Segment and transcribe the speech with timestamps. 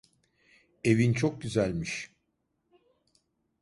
[0.83, 2.09] Evin çok güzelmiş.